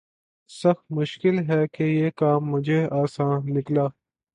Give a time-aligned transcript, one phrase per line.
[0.49, 3.85] سخت مشکل ہے کہ یہ کام بھی آساں نکلا